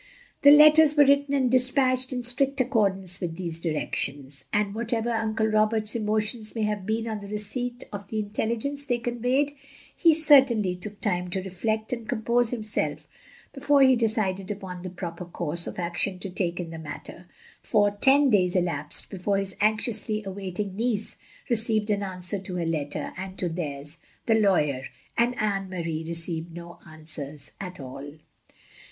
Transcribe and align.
The 0.41 0.49
letters 0.49 0.97
were 0.97 1.05
written 1.05 1.35
and 1.35 1.51
despatched 1.51 2.11
in 2.11 2.23
strict 2.23 2.59
accordance 2.59 3.19
with 3.21 3.35
these 3.37 3.59
directions; 3.59 4.45
and, 4.51 4.73
what 4.73 4.91
ever 4.93 5.11
Uncle 5.11 5.45
Roberts's 5.45 5.95
emotions 5.95 6.55
may 6.55 6.63
have 6.63 6.87
been 6.87 7.07
on 7.07 7.19
the 7.19 7.27
receipt 7.27 7.83
of 7.93 8.07
the 8.07 8.17
intelligence 8.17 8.83
they 8.83 8.97
conveyed, 8.97 9.51
he 9.95 10.15
certainly 10.15 10.75
took 10.75 10.99
time 11.01 11.29
to 11.29 11.43
reflect 11.43 11.93
and 11.93 12.09
compose 12.09 12.49
himself 12.49 13.07
before 13.53 13.83
he 13.83 13.95
decided 13.95 14.49
upon 14.49 14.81
the 14.81 14.89
proper 14.89 15.23
course 15.23 15.67
of 15.67 15.77
action 15.77 16.17
to 16.17 16.31
take 16.31 16.59
in 16.59 16.71
the 16.71 16.79
matter; 16.79 17.27
for 17.61 17.91
ten 17.91 18.31
days 18.31 18.55
elapsed 18.55 19.11
before 19.11 19.37
his 19.37 19.55
anxiously 19.61 20.23
awaiting 20.25 20.75
niece 20.75 21.19
re 21.47 21.55
ceived 21.55 21.91
an 21.91 22.01
answer 22.01 22.39
to 22.39 22.55
her 22.55 22.65
letter; 22.65 23.13
and 23.17 23.37
to 23.37 23.47
theirs, 23.47 23.99
the 24.25 24.33
lawyer 24.33 24.85
and 25.15 25.37
Anne 25.37 25.69
Marie 25.69 26.03
revived 26.03 26.51
no 26.51 26.79
answers 26.89 27.51
at 27.61 27.79
all. 27.79 28.15